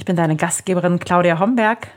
Ich 0.00 0.06
bin 0.06 0.16
deine 0.16 0.34
Gastgeberin 0.34 0.98
Claudia 0.98 1.38
Homberg. 1.38 1.88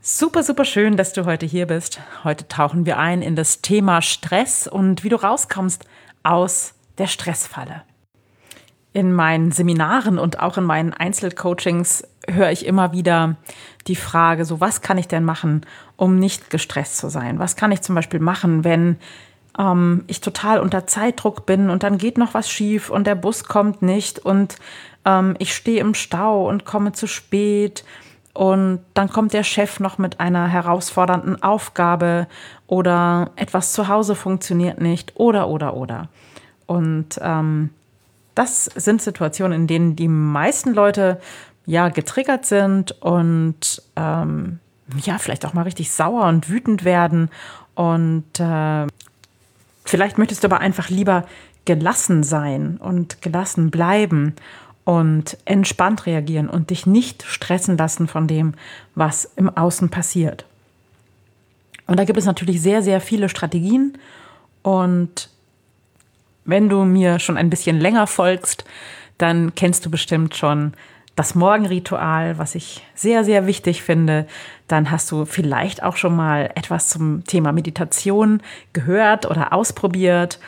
Super, 0.00 0.44
super 0.44 0.64
schön, 0.64 0.96
dass 0.96 1.12
du 1.12 1.24
heute 1.24 1.44
hier 1.44 1.66
bist. 1.66 2.00
Heute 2.22 2.46
tauchen 2.46 2.86
wir 2.86 2.98
ein 2.98 3.20
in 3.20 3.34
das 3.34 3.62
Thema 3.62 4.00
Stress 4.00 4.68
und 4.68 5.02
wie 5.02 5.08
du 5.08 5.16
rauskommst 5.16 5.86
aus 6.22 6.74
der 6.98 7.08
Stressfalle. 7.08 7.82
In 8.92 9.12
meinen 9.12 9.50
Seminaren 9.50 10.20
und 10.20 10.38
auch 10.38 10.56
in 10.56 10.62
meinen 10.62 10.92
Einzelcoachings 10.94 12.04
höre 12.28 12.52
ich 12.52 12.64
immer 12.64 12.92
wieder 12.92 13.34
die 13.88 13.96
Frage, 13.96 14.44
so 14.44 14.60
was 14.60 14.80
kann 14.80 14.96
ich 14.96 15.08
denn 15.08 15.24
machen, 15.24 15.66
um 15.96 16.16
nicht 16.16 16.48
gestresst 16.48 16.98
zu 16.98 17.08
sein? 17.08 17.40
Was 17.40 17.56
kann 17.56 17.72
ich 17.72 17.80
zum 17.80 17.96
Beispiel 17.96 18.20
machen, 18.20 18.62
wenn 18.62 18.98
ähm, 19.58 20.04
ich 20.06 20.20
total 20.20 20.60
unter 20.60 20.86
Zeitdruck 20.86 21.44
bin 21.44 21.70
und 21.70 21.82
dann 21.82 21.98
geht 21.98 22.18
noch 22.18 22.34
was 22.34 22.50
schief 22.50 22.88
und 22.88 23.06
der 23.06 23.16
Bus 23.16 23.44
kommt 23.44 23.82
nicht 23.82 24.20
und 24.20 24.56
ähm, 25.04 25.36
ich 25.38 25.54
stehe 25.54 25.80
im 25.80 25.94
Stau 25.94 26.48
und 26.48 26.64
komme 26.64 26.92
zu 26.92 27.06
spät. 27.06 27.84
Und 28.32 28.80
dann 28.94 29.10
kommt 29.10 29.32
der 29.32 29.42
Chef 29.42 29.80
noch 29.80 29.98
mit 29.98 30.20
einer 30.20 30.46
herausfordernden 30.46 31.42
Aufgabe 31.42 32.28
oder 32.66 33.32
etwas 33.36 33.72
zu 33.72 33.88
Hause 33.88 34.14
funktioniert 34.14 34.80
nicht 34.80 35.12
oder 35.16 35.48
oder 35.48 35.74
oder. 35.74 36.08
Und 36.66 37.18
ähm, 37.20 37.70
das 38.36 38.66
sind 38.66 39.02
Situationen, 39.02 39.62
in 39.62 39.66
denen 39.66 39.96
die 39.96 40.08
meisten 40.08 40.72
Leute 40.72 41.20
ja 41.66 41.88
getriggert 41.88 42.46
sind 42.46 42.92
und 43.02 43.82
ähm, 43.96 44.60
ja 45.02 45.18
vielleicht 45.18 45.44
auch 45.44 45.52
mal 45.52 45.62
richtig 45.62 45.90
sauer 45.90 46.26
und 46.26 46.48
wütend 46.48 46.84
werden. 46.84 47.30
Und 47.74 48.38
äh, 48.38 48.86
vielleicht 49.84 50.18
möchtest 50.18 50.44
du 50.44 50.48
aber 50.48 50.60
einfach 50.60 50.88
lieber 50.88 51.24
gelassen 51.64 52.22
sein 52.22 52.78
und 52.80 53.22
gelassen 53.22 53.70
bleiben 53.70 54.34
und 54.90 55.36
entspannt 55.44 56.06
reagieren 56.06 56.50
und 56.50 56.70
dich 56.70 56.84
nicht 56.84 57.22
stressen 57.22 57.78
lassen 57.78 58.08
von 58.08 58.26
dem, 58.26 58.54
was 58.96 59.24
im 59.36 59.48
Außen 59.48 59.88
passiert. 59.88 60.46
Und 61.86 62.00
da 62.00 62.02
gibt 62.02 62.18
es 62.18 62.24
natürlich 62.24 62.60
sehr, 62.60 62.82
sehr 62.82 63.00
viele 63.00 63.28
Strategien. 63.28 63.96
Und 64.62 65.28
wenn 66.44 66.68
du 66.68 66.84
mir 66.84 67.20
schon 67.20 67.36
ein 67.36 67.50
bisschen 67.50 67.78
länger 67.78 68.08
folgst, 68.08 68.64
dann 69.16 69.54
kennst 69.54 69.86
du 69.86 69.92
bestimmt 69.92 70.34
schon 70.34 70.72
das 71.14 71.36
Morgenritual, 71.36 72.38
was 72.38 72.56
ich 72.56 72.84
sehr, 72.96 73.22
sehr 73.22 73.46
wichtig 73.46 73.84
finde. 73.84 74.26
Dann 74.66 74.90
hast 74.90 75.08
du 75.12 75.24
vielleicht 75.24 75.84
auch 75.84 75.96
schon 75.96 76.16
mal 76.16 76.50
etwas 76.56 76.88
zum 76.88 77.22
Thema 77.26 77.52
Meditation 77.52 78.42
gehört 78.72 79.30
oder 79.30 79.52
ausprobiert. 79.52 80.40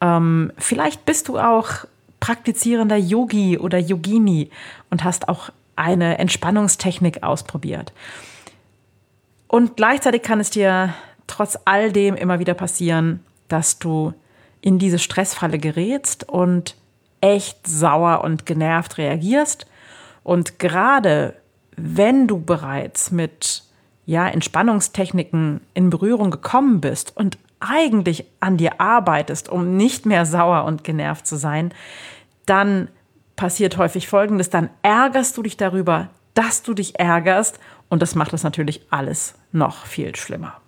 Ähm, 0.00 0.50
vielleicht 0.58 1.06
bist 1.06 1.28
du 1.28 1.38
auch 1.38 1.86
praktizierender 2.24 2.96
Yogi 2.96 3.58
oder 3.58 3.76
Yogini 3.76 4.48
und 4.88 5.04
hast 5.04 5.28
auch 5.28 5.50
eine 5.76 6.16
Entspannungstechnik 6.16 7.22
ausprobiert. 7.22 7.92
Und 9.46 9.76
gleichzeitig 9.76 10.22
kann 10.22 10.40
es 10.40 10.48
dir 10.48 10.94
trotz 11.26 11.58
all 11.66 11.92
dem 11.92 12.14
immer 12.14 12.38
wieder 12.38 12.54
passieren, 12.54 13.20
dass 13.48 13.78
du 13.78 14.14
in 14.62 14.78
diese 14.78 14.98
Stressfalle 14.98 15.58
gerätst 15.58 16.26
und 16.26 16.76
echt 17.20 17.66
sauer 17.66 18.24
und 18.24 18.46
genervt 18.46 18.96
reagierst. 18.96 19.66
Und 20.22 20.58
gerade 20.58 21.34
wenn 21.76 22.26
du 22.26 22.40
bereits 22.40 23.10
mit 23.10 23.64
ja, 24.06 24.26
Entspannungstechniken 24.26 25.60
in 25.74 25.90
Berührung 25.90 26.30
gekommen 26.30 26.80
bist 26.80 27.14
und 27.14 27.36
eigentlich 27.60 28.24
an 28.40 28.56
dir 28.56 28.80
arbeitest, 28.80 29.50
um 29.50 29.76
nicht 29.76 30.06
mehr 30.06 30.24
sauer 30.24 30.64
und 30.64 30.84
genervt 30.84 31.26
zu 31.26 31.36
sein, 31.36 31.72
dann 32.46 32.88
passiert 33.36 33.76
häufig 33.76 34.08
Folgendes, 34.08 34.50
dann 34.50 34.70
ärgerst 34.82 35.36
du 35.36 35.42
dich 35.42 35.56
darüber, 35.56 36.10
dass 36.34 36.62
du 36.62 36.74
dich 36.74 36.98
ärgerst 36.98 37.58
und 37.88 38.02
das 38.02 38.14
macht 38.14 38.32
es 38.32 38.42
natürlich 38.42 38.86
alles 38.90 39.34
noch 39.52 39.86
viel 39.86 40.14
schlimmer. 40.16 40.60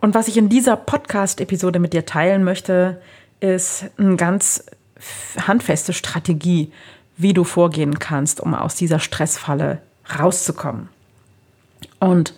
Und 0.00 0.14
was 0.14 0.28
ich 0.28 0.36
in 0.36 0.50
dieser 0.50 0.76
Podcast-Episode 0.76 1.78
mit 1.78 1.94
dir 1.94 2.04
teilen 2.04 2.44
möchte, 2.44 3.00
ist 3.40 3.86
eine 3.96 4.16
ganz 4.16 4.64
handfeste 5.46 5.92
Strategie, 5.92 6.72
wie 7.16 7.32
du 7.32 7.44
vorgehen 7.44 7.98
kannst, 7.98 8.40
um 8.40 8.54
aus 8.54 8.74
dieser 8.74 8.98
Stressfalle 8.98 9.80
rauszukommen. 10.18 10.88
Und 12.00 12.34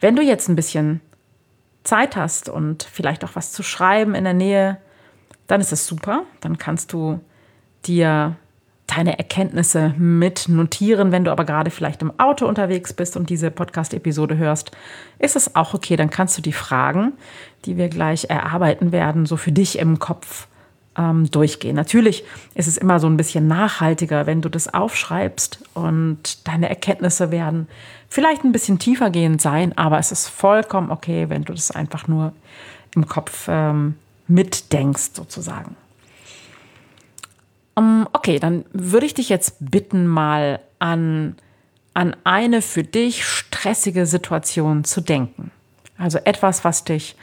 wenn 0.00 0.16
du 0.16 0.22
jetzt 0.22 0.48
ein 0.48 0.56
bisschen 0.56 1.00
Zeit 1.84 2.16
hast 2.16 2.48
und 2.48 2.82
vielleicht 2.82 3.24
auch 3.24 3.34
was 3.34 3.52
zu 3.52 3.62
schreiben 3.62 4.14
in 4.14 4.24
der 4.24 4.34
Nähe, 4.34 4.78
dann 5.46 5.60
ist 5.60 5.72
es 5.72 5.86
super. 5.86 6.24
Dann 6.40 6.58
kannst 6.58 6.92
du 6.92 7.20
dir 7.86 8.36
deine 8.86 9.18
Erkenntnisse 9.18 9.94
mit 9.96 10.48
notieren. 10.48 11.12
Wenn 11.12 11.24
du 11.24 11.30
aber 11.30 11.44
gerade 11.44 11.70
vielleicht 11.70 12.02
im 12.02 12.18
Auto 12.18 12.46
unterwegs 12.46 12.92
bist 12.92 13.16
und 13.16 13.30
diese 13.30 13.50
Podcast-Episode 13.50 14.36
hörst, 14.36 14.72
ist 15.18 15.36
es 15.36 15.56
auch 15.56 15.74
okay. 15.74 15.96
Dann 15.96 16.10
kannst 16.10 16.36
du 16.38 16.42
die 16.42 16.52
Fragen, 16.52 17.12
die 17.64 17.76
wir 17.76 17.88
gleich 17.88 18.28
erarbeiten 18.28 18.92
werden, 18.92 19.26
so 19.26 19.36
für 19.36 19.52
dich 19.52 19.78
im 19.78 19.98
Kopf 19.98 20.48
ähm, 20.96 21.30
durchgehen. 21.30 21.74
Natürlich 21.76 22.24
ist 22.54 22.68
es 22.68 22.76
immer 22.76 23.00
so 23.00 23.06
ein 23.06 23.16
bisschen 23.16 23.48
nachhaltiger, 23.48 24.26
wenn 24.26 24.42
du 24.42 24.48
das 24.48 24.72
aufschreibst 24.72 25.60
und 25.74 26.46
deine 26.46 26.68
Erkenntnisse 26.68 27.30
werden 27.30 27.68
vielleicht 28.08 28.44
ein 28.44 28.52
bisschen 28.52 28.78
tiefergehend 28.78 29.42
sein, 29.42 29.76
aber 29.76 29.98
es 29.98 30.12
ist 30.12 30.28
vollkommen 30.28 30.90
okay, 30.90 31.28
wenn 31.30 31.42
du 31.42 31.52
das 31.52 31.70
einfach 31.70 32.06
nur 32.06 32.32
im 32.94 33.08
Kopf 33.08 33.46
ähm, 33.48 33.96
mitdenkst 34.26 35.10
sozusagen. 35.14 35.76
Um, 37.76 38.08
okay, 38.12 38.38
dann 38.38 38.64
würde 38.72 39.06
ich 39.06 39.14
dich 39.14 39.28
jetzt 39.28 39.56
bitten, 39.58 40.06
mal 40.06 40.60
an, 40.78 41.36
an 41.92 42.16
eine 42.24 42.62
für 42.62 42.84
dich 42.84 43.24
stressige 43.24 44.06
Situation 44.06 44.84
zu 44.84 45.00
denken. 45.00 45.50
Also 45.98 46.18
etwas, 46.18 46.64
was 46.64 46.84
dich 46.84 47.16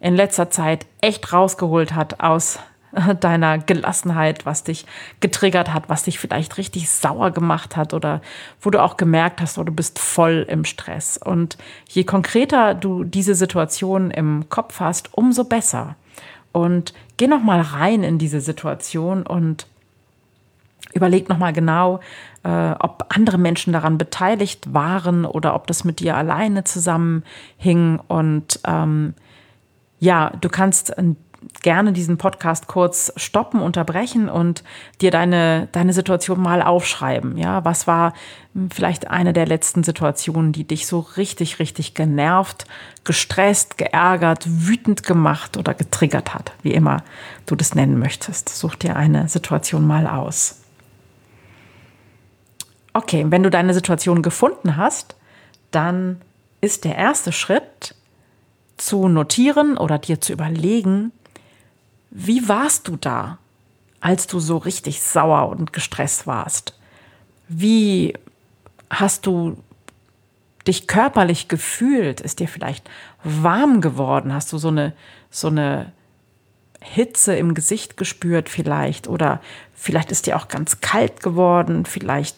in 0.00 0.16
letzter 0.16 0.50
Zeit 0.50 0.86
echt 1.00 1.32
rausgeholt 1.32 1.94
hat 1.94 2.20
aus 2.20 2.58
deiner 3.20 3.58
Gelassenheit, 3.58 4.44
was 4.44 4.64
dich 4.64 4.86
getriggert 5.20 5.72
hat, 5.72 5.88
was 5.88 6.02
dich 6.02 6.18
vielleicht 6.18 6.58
richtig 6.58 6.90
sauer 6.90 7.30
gemacht 7.30 7.76
hat 7.76 7.94
oder 7.94 8.20
wo 8.60 8.70
du 8.70 8.82
auch 8.82 8.96
gemerkt 8.96 9.40
hast, 9.40 9.58
oh, 9.58 9.64
du 9.64 9.72
bist 9.72 9.98
voll 9.98 10.44
im 10.48 10.64
Stress. 10.64 11.16
Und 11.16 11.56
je 11.88 12.04
konkreter 12.04 12.74
du 12.74 13.04
diese 13.04 13.34
Situation 13.34 14.10
im 14.10 14.48
Kopf 14.48 14.80
hast, 14.80 15.16
umso 15.16 15.44
besser. 15.44 15.96
Und 16.52 16.92
geh 17.16 17.26
noch 17.26 17.42
mal 17.42 17.60
rein 17.60 18.02
in 18.02 18.18
diese 18.18 18.40
Situation 18.40 19.22
und 19.24 19.66
überleg 20.92 21.28
noch 21.28 21.38
mal 21.38 21.52
genau, 21.52 22.00
äh, 22.44 22.72
ob 22.78 23.06
andere 23.08 23.38
Menschen 23.38 23.72
daran 23.72 23.98
beteiligt 23.98 24.74
waren 24.74 25.24
oder 25.24 25.54
ob 25.54 25.66
das 25.66 25.84
mit 25.84 26.00
dir 26.00 26.16
alleine 26.16 26.64
zusammenhing. 26.64 28.00
Und 28.08 28.60
ähm, 28.66 29.14
ja, 30.00 30.32
du 30.40 30.48
kannst 30.48 30.94
gerne 31.62 31.92
diesen 31.92 32.18
Podcast 32.18 32.66
kurz 32.66 33.12
stoppen, 33.16 33.60
unterbrechen 33.60 34.28
und 34.28 34.64
dir 35.00 35.10
deine, 35.10 35.68
deine 35.72 35.92
Situation 35.92 36.40
mal 36.40 36.62
aufschreiben. 36.62 37.36
Ja, 37.36 37.64
was 37.64 37.86
war 37.86 38.12
vielleicht 38.70 39.10
eine 39.10 39.32
der 39.32 39.46
letzten 39.46 39.82
Situationen, 39.82 40.52
die 40.52 40.64
dich 40.64 40.86
so 40.86 41.00
richtig, 41.00 41.58
richtig 41.58 41.94
genervt, 41.94 42.66
gestresst, 43.04 43.78
geärgert, 43.78 44.44
wütend 44.46 45.02
gemacht 45.02 45.56
oder 45.56 45.74
getriggert 45.74 46.34
hat, 46.34 46.52
wie 46.62 46.72
immer 46.72 47.02
du 47.46 47.56
das 47.56 47.74
nennen 47.74 47.98
möchtest. 47.98 48.48
Such 48.48 48.74
dir 48.76 48.96
eine 48.96 49.28
Situation 49.28 49.86
mal 49.86 50.06
aus. 50.06 50.60
Okay, 52.92 53.24
wenn 53.28 53.42
du 53.42 53.50
deine 53.50 53.72
Situation 53.72 54.22
gefunden 54.22 54.76
hast, 54.76 55.16
dann 55.70 56.20
ist 56.60 56.84
der 56.84 56.96
erste 56.96 57.32
Schritt 57.32 57.94
zu 58.76 59.08
notieren 59.08 59.78
oder 59.78 59.98
dir 59.98 60.20
zu 60.20 60.32
überlegen, 60.32 61.12
wie 62.14 62.46
warst 62.46 62.88
du 62.88 62.96
da, 62.96 63.38
als 64.00 64.26
du 64.26 64.38
so 64.38 64.58
richtig 64.58 65.00
sauer 65.00 65.48
und 65.48 65.72
gestresst 65.72 66.26
warst? 66.26 66.78
Wie 67.48 68.14
hast 68.90 69.26
du 69.26 69.56
dich 70.66 70.86
körperlich 70.86 71.48
gefühlt? 71.48 72.20
Ist 72.20 72.38
dir 72.40 72.48
vielleicht 72.48 72.88
warm 73.24 73.80
geworden? 73.80 74.34
Hast 74.34 74.52
du 74.52 74.58
so 74.58 74.68
eine, 74.68 74.92
so 75.30 75.48
eine 75.48 75.90
Hitze 76.82 77.34
im 77.34 77.54
Gesicht 77.54 77.96
gespürt 77.96 78.50
vielleicht 78.50 79.08
oder 79.08 79.40
vielleicht 79.74 80.12
ist 80.12 80.26
dir 80.26 80.36
auch 80.36 80.48
ganz 80.48 80.80
kalt 80.82 81.22
geworden, 81.22 81.86
vielleicht 81.86 82.36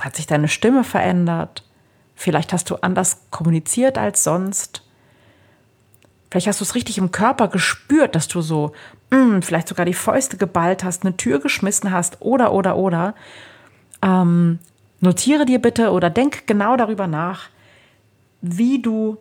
hat 0.00 0.16
sich 0.16 0.26
deine 0.26 0.48
Stimme 0.48 0.82
verändert, 0.82 1.62
vielleicht 2.16 2.52
hast 2.52 2.68
du 2.70 2.76
anders 2.76 3.18
kommuniziert 3.30 3.96
als 3.98 4.24
sonst. 4.24 4.82
Vielleicht 6.30 6.46
hast 6.46 6.60
du 6.60 6.64
es 6.64 6.74
richtig 6.74 6.98
im 6.98 7.10
Körper 7.10 7.48
gespürt, 7.48 8.14
dass 8.14 8.28
du 8.28 8.40
so 8.40 8.72
mh, 9.10 9.18
mm, 9.18 9.42
vielleicht 9.42 9.68
sogar 9.68 9.84
die 9.84 9.94
Fäuste 9.94 10.36
geballt 10.36 10.84
hast, 10.84 11.04
eine 11.04 11.16
Tür 11.16 11.40
geschmissen 11.40 11.90
hast 11.90 12.20
oder, 12.20 12.52
oder, 12.52 12.76
oder. 12.76 13.14
Ähm, 14.02 14.60
notiere 15.00 15.44
dir 15.44 15.60
bitte 15.60 15.90
oder 15.90 16.08
denk 16.08 16.46
genau 16.46 16.76
darüber 16.76 17.06
nach, 17.06 17.48
wie 18.40 18.80
du 18.80 19.18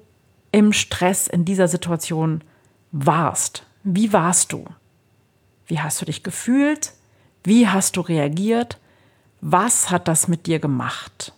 im 0.51 0.71
Stress 0.73 1.27
in 1.27 1.45
dieser 1.45 1.67
Situation 1.67 2.43
warst. 2.91 3.63
Wie 3.83 4.13
warst 4.13 4.53
du? 4.53 4.65
Wie 5.67 5.79
hast 5.79 6.01
du 6.01 6.05
dich 6.05 6.23
gefühlt? 6.23 6.93
Wie 7.43 7.67
hast 7.67 7.97
du 7.97 8.01
reagiert? 8.01 8.77
Was 9.41 9.89
hat 9.89 10.07
das 10.07 10.27
mit 10.27 10.47
dir 10.47 10.59
gemacht? 10.59 11.33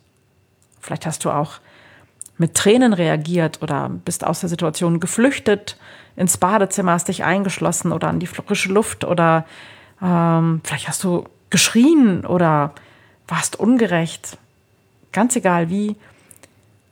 Vielleicht 0.80 1.06
hast 1.06 1.24
du 1.26 1.30
auch 1.30 1.60
mit 2.42 2.56
Tränen 2.56 2.94
reagiert 2.94 3.62
oder 3.62 3.88
bist 3.88 4.26
aus 4.26 4.40
der 4.40 4.50
Situation 4.50 5.00
geflüchtet, 5.00 5.78
ins 6.16 6.38
Badezimmer, 6.38 6.94
hast 6.94 7.08
dich 7.08 7.24
eingeschlossen 7.24 7.92
oder 7.92 8.10
an 8.10 8.20
die 8.20 8.26
frische 8.26 8.74
Luft 8.74 9.04
oder 9.04 9.46
ähm, 10.02 10.62
vielleicht 10.64 10.88
hast 10.88 11.04
du 11.04 11.26
geschrien 11.52 12.26
oder 12.26 12.74
warst 13.28 13.60
ungerecht. 13.60 14.40
Ganz 15.12 15.36
egal 15.36 15.70
wie. 15.70 15.96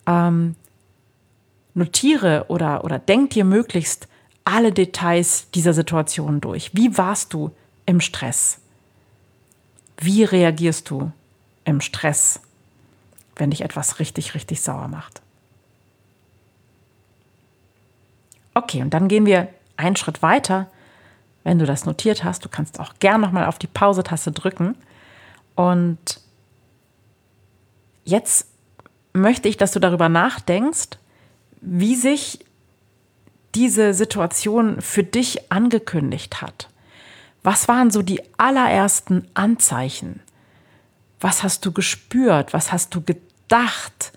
Ähm, 0.06 0.56
notiere 1.74 2.46
oder, 2.50 2.84
oder 2.84 3.00
denk 3.00 3.32
dir 3.32 3.44
möglichst 3.44 4.08
alle 4.46 4.72
Details 4.72 5.50
dieser 5.56 5.74
Situation 5.74 6.42
durch. 6.42 6.70
Wie 6.74 6.96
warst 6.96 7.34
du 7.34 7.52
im 7.88 8.02
Stress? 8.02 8.60
Wie 9.98 10.24
reagierst 10.24 10.90
du 10.92 11.12
im 11.66 11.82
Stress, 11.82 12.40
wenn 13.36 13.50
dich 13.50 13.62
etwas 13.62 14.00
richtig, 14.00 14.36
richtig 14.36 14.62
sauer 14.62 14.88
macht? 14.88 15.22
Okay, 18.60 18.82
und 18.82 18.94
dann 18.94 19.08
gehen 19.08 19.26
wir 19.26 19.48
einen 19.78 19.96
Schritt 19.96 20.22
weiter. 20.22 20.68
Wenn 21.46 21.60
du 21.60 21.66
das 21.66 21.86
notiert 21.86 22.26
hast, 22.26 22.44
du 22.44 22.50
kannst 22.50 22.78
auch 22.82 22.96
gern 23.00 23.22
nochmal 23.22 23.46
auf 23.46 23.58
die 23.58 23.68
Pause-Taste 23.68 24.34
drücken. 24.34 24.76
Und 25.56 26.20
jetzt 28.04 28.48
möchte 29.14 29.48
ich, 29.48 29.56
dass 29.56 29.72
du 29.72 29.80
darüber 29.80 30.10
nachdenkst, 30.10 30.90
wie 31.62 31.96
sich 31.96 32.46
diese 33.56 33.94
Situation 33.94 34.82
für 34.82 35.04
dich 35.04 35.54
angekündigt 35.54 36.42
hat. 36.42 36.68
Was 37.42 37.70
waren 37.70 37.92
so 37.92 38.02
die 38.02 38.22
allerersten 38.38 39.26
Anzeichen? 39.36 40.20
Was 41.22 41.44
hast 41.44 41.66
du 41.66 41.72
gespürt? 41.72 42.52
Was 42.52 42.74
hast 42.74 42.94
du 42.94 43.02
gedacht? 43.02 44.12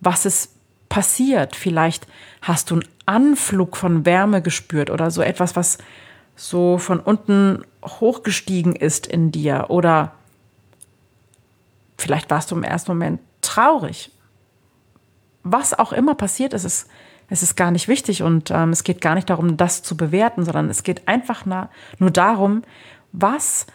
Was 0.00 0.26
ist 0.26 0.53
passiert? 0.94 1.56
Vielleicht 1.56 2.06
hast 2.40 2.70
du 2.70 2.74
einen 2.74 2.84
Anflug 3.04 3.76
von 3.76 4.06
Wärme 4.06 4.40
gespürt 4.42 4.90
oder 4.90 5.10
so 5.10 5.22
etwas, 5.22 5.56
was 5.56 5.78
so 6.36 6.78
von 6.78 7.00
unten 7.00 7.64
hochgestiegen 7.84 8.76
ist 8.76 9.08
in 9.08 9.32
dir. 9.32 9.66
Oder 9.70 10.12
vielleicht 11.98 12.30
warst 12.30 12.52
du 12.52 12.54
im 12.54 12.62
ersten 12.62 12.92
Moment 12.92 13.20
traurig. 13.40 14.12
Was 15.42 15.76
auch 15.76 15.92
immer 15.92 16.14
passiert 16.14 16.52
ist, 16.54 16.64
ist 16.64 16.88
es 17.28 17.42
ist 17.42 17.56
gar 17.56 17.72
nicht 17.72 17.88
wichtig 17.88 18.22
und 18.22 18.52
ähm, 18.52 18.70
es 18.70 18.84
geht 18.84 19.00
gar 19.00 19.16
nicht 19.16 19.30
darum, 19.30 19.56
das 19.56 19.82
zu 19.82 19.96
bewerten, 19.96 20.44
sondern 20.44 20.68
es 20.68 20.82
geht 20.84 21.08
einfach 21.08 21.44
nur 21.46 22.10
darum, 22.10 22.62
was 23.12 23.66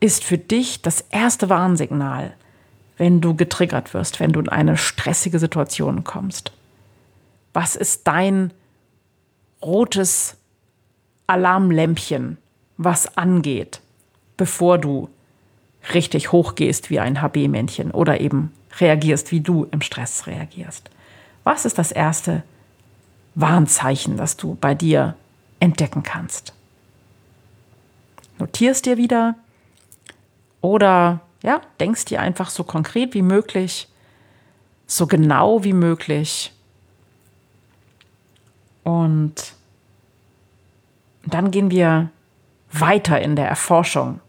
ist 0.00 0.24
für 0.24 0.38
dich 0.38 0.82
das 0.82 1.02
erste 1.10 1.50
Warnsignal, 1.50 2.34
wenn 3.02 3.20
du 3.20 3.34
getriggert 3.34 3.94
wirst, 3.94 4.20
wenn 4.20 4.30
du 4.30 4.38
in 4.38 4.48
eine 4.48 4.76
stressige 4.76 5.40
Situation 5.40 6.04
kommst? 6.04 6.52
Was 7.52 7.74
ist 7.74 8.06
dein 8.06 8.52
rotes 9.60 10.36
Alarmlämpchen, 11.26 12.38
was 12.76 13.16
angeht, 13.16 13.80
bevor 14.36 14.78
du 14.78 15.08
richtig 15.92 16.30
hochgehst 16.30 16.90
wie 16.90 17.00
ein 17.00 17.20
HB-Männchen 17.20 17.90
oder 17.90 18.20
eben 18.20 18.52
reagierst, 18.78 19.32
wie 19.32 19.40
du 19.40 19.66
im 19.72 19.80
Stress 19.80 20.28
reagierst? 20.28 20.88
Was 21.42 21.64
ist 21.64 21.78
das 21.78 21.90
erste 21.90 22.44
Warnzeichen, 23.34 24.16
das 24.16 24.36
du 24.36 24.56
bei 24.60 24.76
dir 24.76 25.16
entdecken 25.58 26.04
kannst? 26.04 26.52
Notierst 28.38 28.86
dir 28.86 28.96
wieder 28.96 29.34
oder 30.60 31.20
ja, 31.42 31.60
denkst 31.80 32.06
dir 32.06 32.20
einfach 32.20 32.50
so 32.50 32.64
konkret 32.64 33.14
wie 33.14 33.22
möglich, 33.22 33.88
so 34.86 35.06
genau 35.06 35.64
wie 35.64 35.72
möglich. 35.72 36.52
Und 38.84 39.54
dann 41.24 41.50
gehen 41.50 41.70
wir 41.70 42.10
weiter 42.72 43.20
in 43.20 43.36
der 43.36 43.48
Erforschung. 43.48 44.20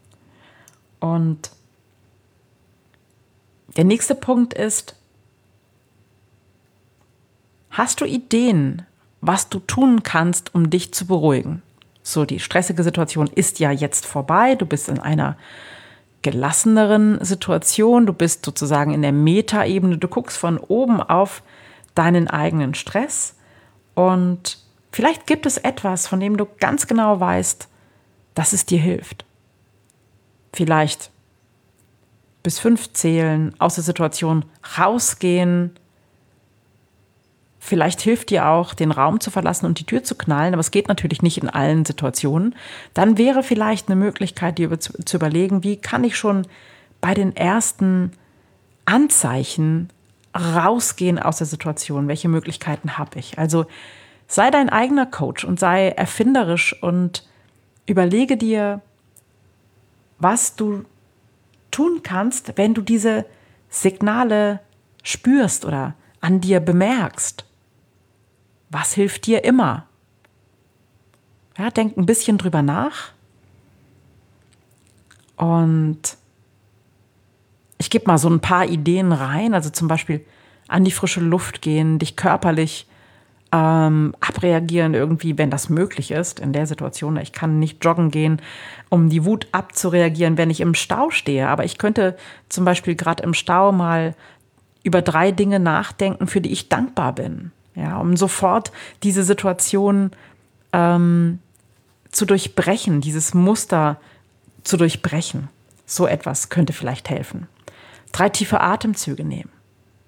Und 1.00 1.51
der 3.75 3.83
nächste 3.83 4.16
Punkt 4.16 4.54
ist, 4.54 4.95
Hast 7.74 8.01
du 8.01 8.06
Ideen, 8.06 8.83
was 9.19 9.50
du 9.50 9.57
tun 9.57 10.04
kannst, 10.04 10.54
um 10.54 10.69
dich 10.69 10.94
zu 10.94 11.07
beruhigen? 11.07 11.63
So, 12.04 12.24
die 12.24 12.39
stressige 12.39 12.83
Situation 12.83 13.25
ist 13.33 13.57
ja 13.57 13.71
jetzt 13.71 14.06
vorbei. 14.06 14.54
Du 14.54 14.68
bist 14.68 14.89
in 14.89 15.00
einer 15.00 15.38
gelasseneren 16.23 17.23
Situation. 17.23 18.07
Du 18.07 18.13
bist 18.13 18.43
sozusagen 18.43 18.93
in 18.93 19.03
der 19.03 19.11
Metaebene. 19.11 19.99
Du 19.99 20.07
guckst 20.07 20.37
von 20.37 20.57
oben 20.57 20.99
auf 20.99 21.43
deinen 21.93 22.27
eigenen 22.27 22.73
Stress. 22.73 23.35
Und 23.93 24.57
vielleicht 24.91 25.27
gibt 25.27 25.45
es 25.45 25.57
etwas, 25.57 26.07
von 26.07 26.19
dem 26.19 26.37
du 26.37 26.47
ganz 26.59 26.87
genau 26.87 27.19
weißt, 27.19 27.67
dass 28.33 28.53
es 28.53 28.65
dir 28.65 28.79
hilft. 28.79 29.25
Vielleicht 30.51 31.11
bis 32.41 32.59
fünf 32.59 32.91
zählen, 32.93 33.53
aus 33.59 33.75
der 33.75 33.83
Situation 33.83 34.45
rausgehen, 34.77 35.71
Vielleicht 37.65 38.01
hilft 38.01 38.30
dir 38.30 38.50
auch, 38.50 38.74
den 38.74 38.92
Raum 38.92 39.21
zu 39.21 39.31
verlassen 39.31 39.65
und 39.65 39.80
die 39.80 39.86
Tür 39.86 40.04
zu 40.04 40.15
knallen, 40.15 40.54
aber 40.54 40.60
es 40.60 40.71
geht 40.71 40.89
natürlich 40.89 41.21
nicht 41.21 41.38
in 41.38 41.48
allen 41.48 41.86
Situationen. 41.86 42.56
Dann 42.94 43.18
wäre 43.18 43.42
vielleicht 43.42 43.88
eine 43.88 43.95
Möglichkeit, 43.95 44.57
dir 44.57 44.77
zu, 44.81 45.15
überlegen, 45.15 45.63
wie 45.63 45.77
kann 45.77 46.04
ich 46.04 46.18
schon 46.18 46.45
bei 46.99 47.14
den 47.14 47.33
ersten 47.37 48.11
Anzeichen 48.83 49.87
rausgehen 50.37 51.18
aus 51.18 51.37
der 51.37 51.47
Situation? 51.47 52.09
Welche 52.09 52.28
Möglichkeiten 52.28 52.97
habe 52.97 53.18
ich? 53.18 53.40
Also 53.40 53.66
sei 54.28 54.52
dein 54.52 54.68
eigener 54.68 55.06
Coach 55.06 55.45
und 55.45 55.57
sei 55.57 55.87
erfinderisch 55.87 56.76
und 56.83 57.26
überlege 57.85 58.35
dir, 58.35 58.81
was 60.19 60.57
du 60.57 60.83
tun 61.71 62.02
kannst, 62.04 62.57
wenn 62.57 62.73
du 62.73 62.81
diese 62.81 63.23
Signale 63.69 64.59
spürst 65.02 65.64
oder 65.64 65.94
an 66.19 66.42
dir 66.42 66.59
bemerkst. 66.59 67.45
Was 68.73 68.94
hilft 68.94 69.27
dir 69.27 69.44
immer? 69.44 69.85
Ja, 71.59 71.69
denk 71.69 71.95
ein 71.95 72.07
bisschen 72.07 72.39
drüber 72.39 72.63
nach. 72.63 73.11
Und 75.35 76.18
ich 77.77 77.92
gebe 77.92 78.07
mal 78.07 78.18
so 78.18 78.30
ein 78.30 78.39
paar 78.39 78.65
Ideen 78.65 79.11
rein. 79.11 79.53
Also 79.53 79.69
zum 79.69 79.87
Beispiel 79.87 80.25
an 80.68 80.83
die 80.83 80.92
frische 80.92 81.19
Luft 81.19 81.61
gehen, 81.61 81.99
dich 81.99 82.15
körperlich 82.15 82.87
ähm, 83.51 84.15
abreagieren 84.19 84.95
irgendwie, 84.95 85.37
wenn 85.37 85.51
das 85.51 85.69
möglich 85.69 86.09
ist 86.09 86.39
in 86.39 86.51
der 86.51 86.65
Situation. 86.65 87.18
Ich 87.18 87.31
kann 87.31 87.59
nicht 87.59 87.85
joggen 87.85 88.09
gehen, 88.09 88.42
um 88.89 89.07
die 89.09 89.23
Wut 89.23 89.45
abzureagieren, 89.51 90.39
wenn 90.39 90.49
ich 90.49 90.61
im 90.61 90.73
Stau 90.73 91.11
stehe. 91.11 91.47
Aber 91.47 91.63
ich 91.63 91.77
könnte 91.77 92.18
zum 92.49 92.65
Beispiel 92.65 92.95
gerade 92.95 93.21
im 93.21 93.35
Stau 93.35 93.71
mal 93.71 94.15
über 94.81 95.03
drei 95.03 95.31
Dinge 95.31 95.59
nachdenken, 95.59 96.25
für 96.25 96.42
die 96.42 96.51
ich 96.51 96.69
dankbar 96.69 97.13
bin. 97.13 97.51
Ja, 97.75 97.97
um 97.97 98.15
sofort 98.15 98.71
diese 99.01 99.23
Situation 99.23 100.11
ähm, 100.73 101.39
zu 102.11 102.25
durchbrechen, 102.25 103.01
dieses 103.01 103.33
Muster 103.33 103.99
zu 104.63 104.77
durchbrechen. 104.77 105.49
So 105.85 106.07
etwas 106.07 106.49
könnte 106.49 106.73
vielleicht 106.73 107.09
helfen. 107.09 107.47
Drei 108.11 108.30
tiefe 108.30 108.61
Atemzüge 108.61 109.25
nehmen. 109.25 109.49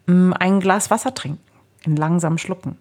Mm, 0.05 0.33
ein 0.33 0.59
Glas 0.59 0.91
Wasser 0.91 1.13
trinken, 1.13 1.41
in 1.83 1.95
langsamen 1.95 2.37
Schlucken. 2.37 2.77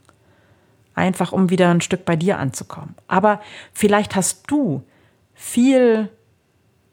Einfach 0.94 1.32
um 1.32 1.50
wieder 1.50 1.70
ein 1.70 1.80
Stück 1.80 2.04
bei 2.04 2.14
dir 2.14 2.38
anzukommen. 2.38 2.94
Aber 3.08 3.40
vielleicht 3.72 4.14
hast 4.14 4.44
du 4.46 4.84
viel 5.34 6.08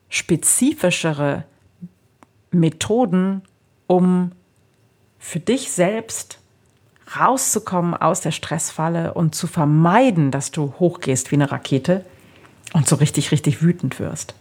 spezifischere 0.09 1.43
Methoden, 2.51 3.43
um 3.87 4.31
für 5.19 5.39
dich 5.39 5.71
selbst 5.71 6.40
rauszukommen 7.19 7.93
aus 7.93 8.21
der 8.21 8.31
Stressfalle 8.31 9.13
und 9.13 9.35
zu 9.35 9.47
vermeiden, 9.47 10.31
dass 10.31 10.51
du 10.51 10.73
hochgehst 10.79 11.31
wie 11.31 11.35
eine 11.35 11.51
Rakete 11.51 12.05
und 12.73 12.87
so 12.87 12.95
richtig, 12.95 13.31
richtig 13.31 13.61
wütend 13.61 13.99
wirst. 13.99 14.33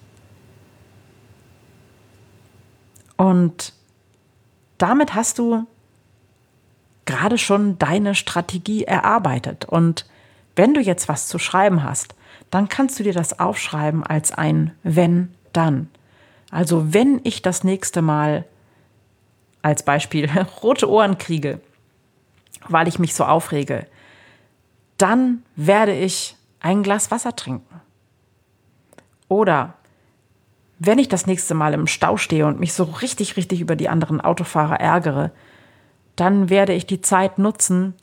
Und 3.17 3.75
damit 4.79 5.15
hast 5.15 5.39
du 5.39 5.67
gerade 7.05 7.39
schon 7.39 7.79
deine 7.79 8.15
Strategie 8.15 8.85
erarbeitet. 8.85 9.65
Und 9.65 10.07
wenn 10.57 10.75
du 10.75 10.81
jetzt 10.81 11.09
was 11.09 11.27
zu 11.27 11.39
schreiben 11.39 11.83
hast, 11.83 12.15
dann 12.51 12.69
kannst 12.69 12.99
du 12.99 13.03
dir 13.03 13.13
das 13.13 13.39
aufschreiben 13.39 14.05
als 14.05 14.33
ein 14.33 14.73
wenn 14.83 15.35
dann. 15.53 15.89
Also 16.51 16.93
wenn 16.95 17.21
ich 17.25 17.43
das 17.43 17.65
nächste 17.65 18.03
Mal 18.03 18.45
als 19.63 19.83
Beispiel 19.83 20.31
rote 20.63 20.89
Ohren 20.89 21.19
kriege, 21.19 21.61
weil 22.69 22.89
ich 22.89 22.99
mich 22.99 23.15
so 23.15 23.25
aufrege, 23.25 23.87
dann 24.99 25.43
werde 25.57 25.95
ich 25.95 26.37
ein 26.61 26.83
Glas 26.83 27.11
Wasser 27.11 27.35
trinken. 27.35 27.81
Oder 29.29 29.75
wenn 30.79 30.99
ich 30.99 31.09
das 31.09 31.27
nächste 31.27 31.55
Mal 31.55 31.75
im 31.75 31.87
Stau 31.87 32.17
stehe 32.17 32.47
und 32.47 32.59
mich 32.59 32.73
so 32.73 32.85
richtig, 32.85 33.37
richtig 33.37 33.61
über 33.61 33.77
die 33.77 33.89
anderen 33.89 34.21
Autofahrer 34.21 34.81
ärgere, 34.81 35.31
dann 36.17 36.51
werde 36.51 36.73
ich 36.73 36.87
die 36.87 37.01
Zeit 37.01 37.39
nutzen, 37.39 37.95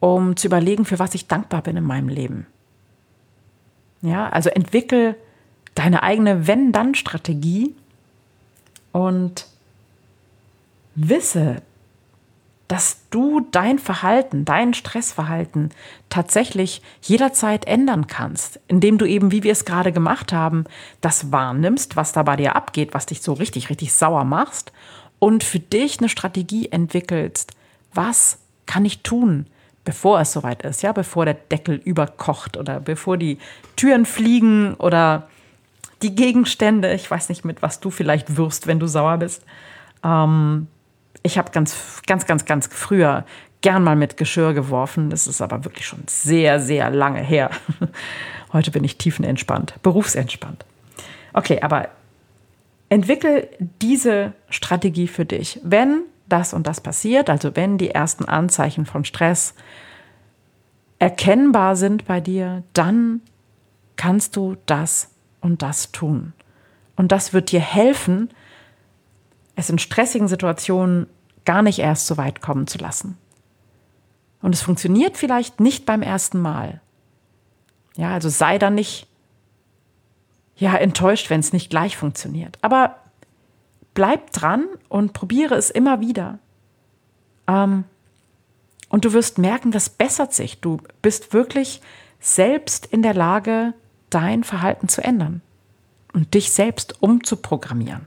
um 0.00 0.36
zu 0.36 0.46
überlegen, 0.48 0.84
für 0.84 0.98
was 0.98 1.14
ich 1.14 1.28
dankbar 1.28 1.62
bin 1.62 1.76
in 1.76 1.84
meinem 1.84 2.08
Leben. 2.08 2.46
Ja, 4.02 4.28
also 4.28 4.50
entwickel 4.50 5.16
deine 5.74 6.02
eigene 6.02 6.46
Wenn-Dann-Strategie 6.46 7.74
und 8.92 9.46
wisse, 10.94 11.62
dass 12.68 13.02
du 13.10 13.46
dein 13.50 13.78
Verhalten, 13.78 14.44
dein 14.44 14.72
Stressverhalten 14.72 15.70
tatsächlich 16.08 16.82
jederzeit 17.02 17.66
ändern 17.66 18.06
kannst, 18.06 18.58
indem 18.68 18.98
du 18.98 19.04
eben, 19.04 19.32
wie 19.32 19.42
wir 19.42 19.52
es 19.52 19.64
gerade 19.64 19.92
gemacht 19.92 20.32
haben, 20.32 20.64
das 21.00 21.30
wahrnimmst, 21.30 21.96
was 21.96 22.12
da 22.12 22.22
bei 22.22 22.36
dir 22.36 22.56
abgeht, 22.56 22.94
was 22.94 23.06
dich 23.06 23.20
so 23.20 23.34
richtig, 23.34 23.68
richtig 23.68 23.92
sauer 23.92 24.24
machst 24.24 24.72
und 25.18 25.44
für 25.44 25.60
dich 25.60 25.98
eine 25.98 26.08
Strategie 26.08 26.70
entwickelst. 26.70 27.52
Was 27.92 28.38
kann 28.66 28.84
ich 28.84 29.02
tun, 29.02 29.46
bevor 29.84 30.20
es 30.20 30.32
soweit 30.32 30.62
ist, 30.62 30.82
ja, 30.82 30.92
bevor 30.92 31.26
der 31.26 31.34
Deckel 31.34 31.76
überkocht 31.76 32.56
oder 32.56 32.80
bevor 32.80 33.18
die 33.18 33.38
Türen 33.76 34.06
fliegen 34.06 34.74
oder 34.74 35.28
die 36.02 36.14
Gegenstände, 36.14 36.92
ich 36.94 37.10
weiß 37.10 37.28
nicht, 37.28 37.44
mit 37.44 37.62
was 37.62 37.80
du 37.80 37.90
vielleicht 37.90 38.36
wirst, 38.36 38.66
wenn 38.66 38.80
du 38.80 38.86
sauer 38.86 39.18
bist. 39.18 39.42
Ähm, 40.02 40.68
ich 41.22 41.38
habe 41.38 41.50
ganz, 41.52 42.02
ganz, 42.06 42.26
ganz, 42.26 42.44
ganz 42.44 42.68
früher 42.70 43.24
gern 43.60 43.82
mal 43.82 43.96
mit 43.96 44.16
Geschirr 44.16 44.52
geworfen. 44.52 45.10
Das 45.10 45.26
ist 45.26 45.40
aber 45.40 45.64
wirklich 45.64 45.86
schon 45.86 46.02
sehr, 46.06 46.60
sehr 46.60 46.90
lange 46.90 47.20
her. 47.20 47.50
Heute 48.52 48.70
bin 48.70 48.84
ich 48.84 48.98
tiefenentspannt, 48.98 49.82
berufsentspannt. 49.82 50.64
Okay, 51.32 51.60
aber 51.62 51.88
entwickel 52.88 53.48
diese 53.80 54.32
Strategie 54.50 55.08
für 55.08 55.24
dich. 55.24 55.60
Wenn 55.62 56.02
das 56.28 56.54
und 56.54 56.66
das 56.66 56.80
passiert, 56.80 57.30
also 57.30 57.56
wenn 57.56 57.78
die 57.78 57.90
ersten 57.90 58.26
Anzeichen 58.26 58.86
von 58.86 59.04
Stress 59.04 59.54
erkennbar 60.98 61.76
sind 61.76 62.06
bei 62.06 62.20
dir, 62.20 62.62
dann 62.72 63.20
kannst 63.96 64.36
du 64.36 64.56
das 64.66 65.10
und 65.40 65.62
das 65.62 65.92
tun. 65.92 66.32
Und 66.96 67.12
das 67.12 67.32
wird 67.32 67.50
dir 67.50 67.60
helfen, 67.60 68.30
es 69.56 69.70
in 69.70 69.78
stressigen 69.78 70.28
Situationen 70.28 71.06
gar 71.44 71.62
nicht 71.62 71.78
erst 71.78 72.06
so 72.06 72.16
weit 72.16 72.40
kommen 72.40 72.66
zu 72.66 72.78
lassen. 72.78 73.18
Und 74.42 74.54
es 74.54 74.62
funktioniert 74.62 75.16
vielleicht 75.16 75.60
nicht 75.60 75.86
beim 75.86 76.02
ersten 76.02 76.40
Mal. 76.40 76.80
Ja, 77.96 78.12
also 78.12 78.28
sei 78.28 78.58
dann 78.58 78.74
nicht 78.74 79.06
ja 80.56 80.74
enttäuscht, 80.76 81.30
wenn 81.30 81.40
es 81.40 81.52
nicht 81.52 81.70
gleich 81.70 81.96
funktioniert. 81.96 82.58
Aber 82.60 82.96
bleib 83.94 84.32
dran 84.32 84.66
und 84.88 85.12
probiere 85.12 85.54
es 85.54 85.70
immer 85.70 86.00
wieder. 86.00 86.38
Ähm, 87.46 87.84
und 88.88 89.04
du 89.04 89.12
wirst 89.12 89.38
merken, 89.38 89.70
das 89.72 89.88
bessert 89.88 90.32
sich. 90.32 90.60
Du 90.60 90.80
bist 91.02 91.32
wirklich 91.32 91.80
selbst 92.20 92.86
in 92.86 93.02
der 93.02 93.14
Lage, 93.14 93.74
dein 94.10 94.44
Verhalten 94.44 94.88
zu 94.88 95.02
ändern 95.02 95.42
und 96.12 96.34
dich 96.34 96.52
selbst 96.52 97.02
umzuprogrammieren. 97.02 98.06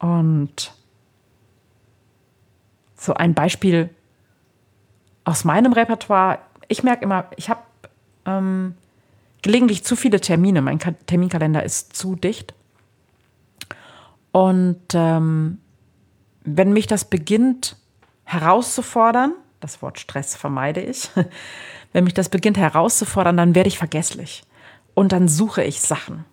Und 0.00 0.72
so 2.96 3.14
ein 3.14 3.34
Beispiel 3.34 3.90
aus 5.24 5.44
meinem 5.44 5.72
Repertoire. 5.72 6.40
Ich 6.68 6.82
merke 6.82 7.04
immer, 7.04 7.26
ich 7.36 7.48
habe 7.48 7.60
ähm, 8.26 8.74
gelegentlich 9.42 9.84
zu 9.84 9.96
viele 9.96 10.20
Termine. 10.20 10.62
Mein 10.62 10.78
Terminkalender 10.78 11.62
ist 11.62 11.96
zu 11.96 12.16
dicht. 12.16 12.54
Und 14.32 14.80
ähm, 14.94 15.58
wenn 16.42 16.72
mich 16.72 16.86
das 16.86 17.04
beginnt 17.04 17.76
herauszufordern, 18.24 19.34
das 19.60 19.82
Wort 19.82 19.98
Stress 19.98 20.36
vermeide 20.36 20.80
ich, 20.80 21.10
wenn 21.92 22.04
mich 22.04 22.14
das 22.14 22.28
beginnt 22.28 22.56
herauszufordern, 22.56 23.36
dann 23.36 23.54
werde 23.54 23.68
ich 23.68 23.78
vergesslich. 23.78 24.44
Und 24.94 25.12
dann 25.12 25.28
suche 25.28 25.62
ich 25.62 25.80
Sachen. 25.80 26.24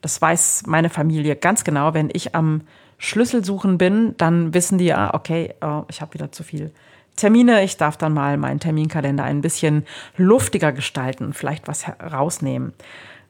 Das 0.00 0.20
weiß 0.20 0.64
meine 0.66 0.90
Familie 0.90 1.36
ganz 1.36 1.64
genau. 1.64 1.94
Wenn 1.94 2.10
ich 2.12 2.34
am 2.34 2.62
Schlüssel 2.98 3.44
suchen 3.44 3.78
bin, 3.78 4.14
dann 4.18 4.54
wissen 4.54 4.78
die, 4.78 4.92
ah, 4.92 5.12
okay, 5.14 5.54
oh, 5.60 5.84
ich 5.88 6.00
habe 6.00 6.14
wieder 6.14 6.32
zu 6.32 6.42
viel 6.42 6.70
Termine. 7.16 7.62
Ich 7.64 7.76
darf 7.76 7.96
dann 7.96 8.12
mal 8.12 8.36
meinen 8.36 8.60
Terminkalender 8.60 9.24
ein 9.24 9.40
bisschen 9.40 9.86
luftiger 10.16 10.72
gestalten, 10.72 11.32
vielleicht 11.32 11.68
was 11.68 11.86
herausnehmen. 11.86 12.72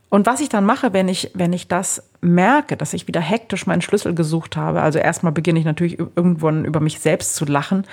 Und 0.09 0.27
was 0.27 0.41
ich 0.41 0.49
dann 0.49 0.65
mache, 0.65 0.93
wenn 0.93 1.09
ich, 1.09 1.31
wenn 1.35 1.53
ich 1.53 1.69
das 1.69 2.03
merke, 2.21 2.77
dass 2.77 2.95
ich 2.95 3.07
wieder 3.07 3.21
hektisch 3.21 3.67
meinen 3.67 3.81
Schlüssel 3.81 4.15
gesucht 4.15 4.57
habe, 4.57 4.83
also 4.83 4.99
erstmal 4.99 5.33
beginne 5.33 5.61
ich 5.61 5.65
natürlich 5.65 5.99
irgendwann 5.99 6.65
über 6.65 6.81
mich 6.81 6.99
selbst 6.99 7.37
zu 7.37 7.45
lachen, 7.45 7.87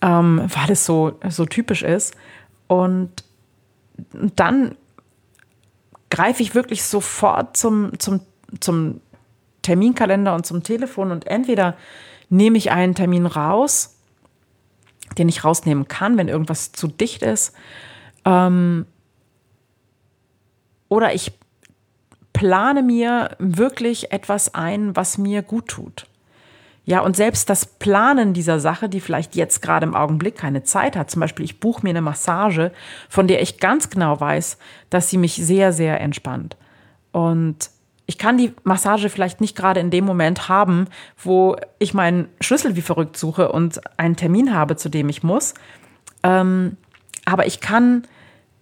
ähm, 0.00 0.46
weil 0.46 0.70
es 0.70 0.86
so, 0.86 1.18
so 1.28 1.44
typisch 1.44 1.82
ist. 1.82 2.16
Und 2.66 3.10
dann 4.36 4.74
greife 6.14 6.44
ich 6.44 6.54
wirklich 6.54 6.84
sofort 6.84 7.56
zum, 7.56 7.98
zum, 7.98 8.20
zum 8.60 9.00
Terminkalender 9.62 10.32
und 10.36 10.46
zum 10.46 10.62
Telefon 10.62 11.10
und 11.10 11.26
entweder 11.26 11.76
nehme 12.28 12.56
ich 12.56 12.70
einen 12.70 12.94
Termin 12.94 13.26
raus, 13.26 13.96
den 15.18 15.28
ich 15.28 15.42
rausnehmen 15.42 15.88
kann, 15.88 16.16
wenn 16.16 16.28
irgendwas 16.28 16.70
zu 16.70 16.86
dicht 16.86 17.22
ist, 17.22 17.52
ähm, 18.24 18.86
oder 20.88 21.14
ich 21.14 21.32
plane 22.32 22.84
mir 22.84 23.34
wirklich 23.40 24.12
etwas 24.12 24.54
ein, 24.54 24.94
was 24.94 25.18
mir 25.18 25.42
gut 25.42 25.66
tut. 25.66 26.06
Ja, 26.86 27.00
und 27.00 27.16
selbst 27.16 27.48
das 27.48 27.64
Planen 27.64 28.34
dieser 28.34 28.60
Sache, 28.60 28.88
die 28.90 29.00
vielleicht 29.00 29.36
jetzt 29.36 29.62
gerade 29.62 29.86
im 29.86 29.94
Augenblick 29.94 30.36
keine 30.36 30.64
Zeit 30.64 30.96
hat, 30.96 31.10
zum 31.10 31.20
Beispiel 31.20 31.44
ich 31.44 31.58
buche 31.58 31.82
mir 31.82 31.90
eine 31.90 32.02
Massage, 32.02 32.72
von 33.08 33.26
der 33.26 33.40
ich 33.40 33.58
ganz 33.58 33.88
genau 33.88 34.20
weiß, 34.20 34.58
dass 34.90 35.08
sie 35.08 35.16
mich 35.16 35.34
sehr, 35.34 35.72
sehr 35.72 36.00
entspannt. 36.00 36.56
Und 37.12 37.70
ich 38.06 38.18
kann 38.18 38.36
die 38.36 38.52
Massage 38.64 39.08
vielleicht 39.08 39.40
nicht 39.40 39.56
gerade 39.56 39.80
in 39.80 39.90
dem 39.90 40.04
Moment 40.04 40.50
haben, 40.50 40.88
wo 41.16 41.56
ich 41.78 41.94
meinen 41.94 42.28
Schlüssel 42.40 42.76
wie 42.76 42.82
verrückt 42.82 43.16
suche 43.16 43.50
und 43.50 43.80
einen 43.98 44.16
Termin 44.16 44.54
habe, 44.54 44.76
zu 44.76 44.90
dem 44.90 45.08
ich 45.08 45.22
muss. 45.22 45.54
Ähm, 46.22 46.76
aber 47.24 47.46
ich 47.46 47.60
kann 47.60 48.02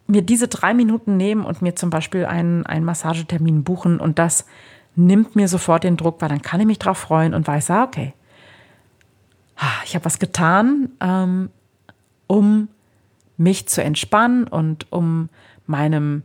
mir 0.07 0.23
diese 0.23 0.47
drei 0.47 0.75
Minuten 0.75 1.17
nehmen 1.17 1.45
und 1.45 1.63
mir 1.63 1.75
zum 1.75 1.91
Beispiel 1.91 2.25
einen, 2.25 2.67
einen 2.67 2.85
Massagetermin 2.85 3.65
buchen 3.65 3.99
und 3.99 4.19
das 4.19 4.47
nimmt 4.95 5.37
mir 5.37 5.49
sofort 5.49 5.85
den 5.85 5.97
Druck, 5.97 6.21
weil 6.21 6.29
dann 6.29 6.43
kann 6.43 6.61
ich 6.61 6.67
mich 6.67 6.79
drauf 6.79 6.99
freuen 6.99 7.35
und 7.35 7.47
weiß, 7.47 7.71
ah, 7.71 7.85
okay, 7.85 8.15
ich 9.85 9.95
habe 9.95 10.05
was 10.05 10.19
getan, 10.19 10.91
ähm, 11.01 11.51
um 12.27 12.69
mich 13.37 13.69
zu 13.69 13.83
entspannen 13.83 14.47
und 14.47 14.91
um 14.91 15.29
meinem, 15.67 16.23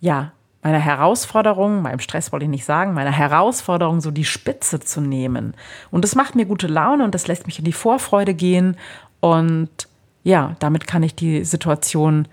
ja, 0.00 0.32
meiner 0.62 0.78
Herausforderung, 0.78 1.82
meinem 1.82 2.00
Stress 2.00 2.32
wollte 2.32 2.44
ich 2.44 2.50
nicht 2.50 2.64
sagen, 2.64 2.94
meiner 2.94 3.12
Herausforderung 3.12 4.00
so 4.00 4.10
die 4.10 4.24
Spitze 4.24 4.80
zu 4.80 5.00
nehmen. 5.00 5.54
Und 5.90 6.02
das 6.02 6.14
macht 6.14 6.34
mir 6.34 6.46
gute 6.46 6.66
Laune 6.66 7.04
und 7.04 7.14
das 7.14 7.26
lässt 7.26 7.46
mich 7.46 7.58
in 7.58 7.64
die 7.64 7.72
Vorfreude 7.72 8.34
gehen. 8.34 8.76
Und 9.20 9.70
ja, 10.24 10.56
damit 10.58 10.86
kann 10.86 11.02
ich 11.02 11.14
die 11.14 11.44
Situation 11.44 12.26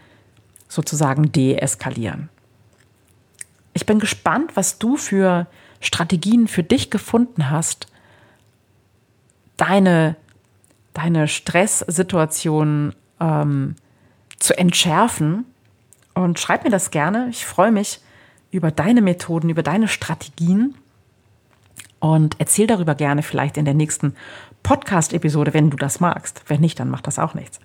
sozusagen 0.67 1.31
deeskalieren. 1.31 2.29
Ich 3.75 3.86
bin 3.86 4.00
gespannt, 4.00 4.55
was 4.55 4.79
du 4.79 4.96
für 4.96 5.48
Strategien 5.82 6.48
für 6.48 6.63
dich 6.63 6.89
gefunden 6.89 7.51
hast, 7.51 7.88
deine, 9.58 10.15
deine 10.94 11.27
Stresssituation 11.27 12.96
ähm, 13.20 13.75
zu 14.39 14.58
entschärfen. 14.58 15.46
Und 16.13 16.39
schreib 16.39 16.63
mir 16.63 16.70
das 16.70 16.89
gerne. 16.89 17.27
Ich 17.29 17.46
freue 17.46 17.72
mich 17.72 18.00
über 18.50 18.72
deine 18.72 19.01
Methoden, 19.01 19.50
über 19.50 19.62
deine 19.62 19.89
Strategien. 19.89 20.75
Und 22.00 22.38
erzähl 22.39 22.67
darüber 22.67 22.96
gerne 22.96 23.24
vielleicht 23.24 23.58
in 23.58 23.65
der 23.65 23.74
nächsten 23.74 24.15
Podcast-Episode, 24.63 25.53
wenn 25.53 25.70
du 25.70 25.75
das 25.75 26.00
magst. 26.00 26.44
Wenn 26.48 26.62
nicht, 26.62 26.79
dann 26.79 26.89
macht 26.89 27.08
das 27.08 27.20
auch 27.20 27.34
nichts. 27.34 27.60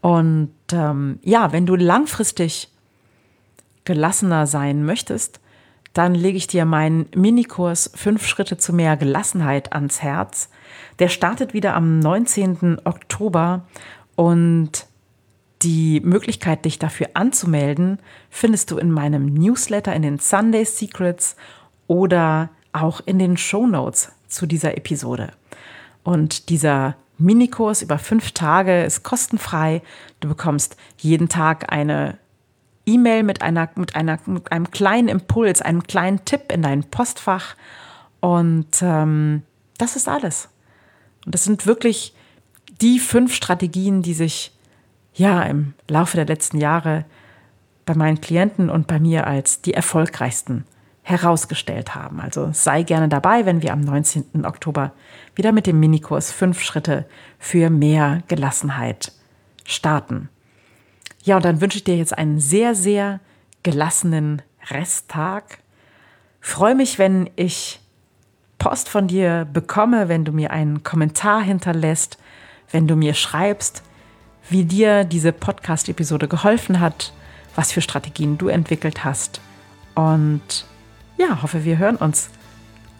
Und 0.00 0.52
ähm, 0.70 1.18
ja, 1.22 1.50
wenn 1.50 1.66
du 1.66 1.74
langfristig 1.74 2.70
gelassener 3.88 4.46
sein 4.46 4.84
möchtest, 4.84 5.40
dann 5.94 6.14
lege 6.14 6.36
ich 6.36 6.46
dir 6.46 6.66
meinen 6.66 7.06
Minikurs 7.16 7.90
Fünf 7.94 8.26
Schritte 8.26 8.58
zu 8.58 8.72
mehr 8.72 8.96
Gelassenheit 8.96 9.72
ans 9.72 10.02
Herz. 10.02 10.50
Der 10.98 11.08
startet 11.08 11.54
wieder 11.54 11.74
am 11.74 11.98
19. 11.98 12.82
Oktober 12.84 13.64
und 14.14 14.86
die 15.62 16.00
Möglichkeit, 16.00 16.66
dich 16.66 16.78
dafür 16.78 17.08
anzumelden, 17.14 17.98
findest 18.30 18.70
du 18.70 18.76
in 18.76 18.92
meinem 18.92 19.24
Newsletter, 19.26 19.92
in 19.94 20.02
den 20.02 20.18
Sunday 20.18 20.64
Secrets 20.64 21.34
oder 21.88 22.50
auch 22.72 23.00
in 23.06 23.18
den 23.18 23.36
Show 23.36 23.66
Notes 23.66 24.12
zu 24.28 24.46
dieser 24.46 24.76
Episode. 24.76 25.32
Und 26.04 26.50
dieser 26.50 26.94
Minikurs 27.16 27.82
über 27.82 27.98
fünf 27.98 28.32
Tage 28.32 28.84
ist 28.84 29.02
kostenfrei. 29.02 29.82
Du 30.20 30.28
bekommst 30.28 30.76
jeden 30.98 31.28
Tag 31.28 31.72
eine 31.72 32.18
E-Mail 32.88 33.22
mit, 33.22 33.42
einer, 33.42 33.68
mit, 33.74 33.94
einer, 33.94 34.18
mit 34.26 34.50
einem 34.50 34.70
kleinen 34.70 35.08
Impuls, 35.08 35.62
einem 35.62 35.82
kleinen 35.82 36.24
Tipp 36.24 36.50
in 36.52 36.62
dein 36.62 36.84
Postfach. 36.84 37.54
Und 38.20 38.82
ähm, 38.82 39.42
das 39.76 39.96
ist 39.96 40.08
alles. 40.08 40.48
Und 41.24 41.34
das 41.34 41.44
sind 41.44 41.66
wirklich 41.66 42.14
die 42.80 42.98
fünf 42.98 43.34
Strategien, 43.34 44.02
die 44.02 44.14
sich 44.14 44.52
ja 45.14 45.42
im 45.42 45.74
Laufe 45.88 46.16
der 46.16 46.26
letzten 46.26 46.58
Jahre 46.58 47.04
bei 47.84 47.94
meinen 47.94 48.20
Klienten 48.20 48.70
und 48.70 48.86
bei 48.86 48.98
mir 48.98 49.26
als 49.26 49.62
die 49.62 49.74
erfolgreichsten 49.74 50.64
herausgestellt 51.02 51.94
haben. 51.94 52.20
Also 52.20 52.50
sei 52.52 52.82
gerne 52.82 53.08
dabei, 53.08 53.46
wenn 53.46 53.62
wir 53.62 53.72
am 53.72 53.80
19. 53.80 54.44
Oktober 54.44 54.92
wieder 55.34 55.52
mit 55.52 55.66
dem 55.66 55.80
Minikurs 55.80 56.30
Fünf 56.30 56.60
Schritte 56.60 57.06
für 57.38 57.70
mehr 57.70 58.22
Gelassenheit 58.28 59.12
starten. 59.64 60.28
Ja, 61.28 61.36
und 61.36 61.44
dann 61.44 61.60
wünsche 61.60 61.76
ich 61.76 61.84
dir 61.84 61.94
jetzt 61.94 62.16
einen 62.16 62.40
sehr, 62.40 62.74
sehr 62.74 63.20
gelassenen 63.62 64.40
Resttag. 64.70 65.58
Freue 66.40 66.74
mich, 66.74 66.98
wenn 66.98 67.28
ich 67.36 67.80
Post 68.56 68.88
von 68.88 69.08
dir 69.08 69.46
bekomme, 69.52 70.08
wenn 70.08 70.24
du 70.24 70.32
mir 70.32 70.52
einen 70.52 70.84
Kommentar 70.84 71.42
hinterlässt, 71.42 72.16
wenn 72.70 72.88
du 72.88 72.96
mir 72.96 73.12
schreibst, 73.12 73.82
wie 74.48 74.64
dir 74.64 75.04
diese 75.04 75.32
Podcast-Episode 75.32 76.28
geholfen 76.28 76.80
hat, 76.80 77.12
was 77.54 77.72
für 77.72 77.82
Strategien 77.82 78.38
du 78.38 78.48
entwickelt 78.48 79.04
hast. 79.04 79.42
Und 79.94 80.64
ja, 81.18 81.42
hoffe, 81.42 81.62
wir 81.62 81.76
hören 81.76 81.96
uns 81.96 82.30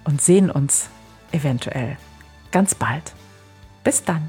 und 0.05 0.21
sehen 0.21 0.51
uns 0.51 0.91
eventuell 1.33 1.97
ganz 2.51 2.75
bald. 2.75 3.15
Bis 3.85 4.05
dann. 4.05 4.29